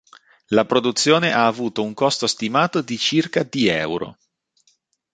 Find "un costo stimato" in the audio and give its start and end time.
1.83-2.81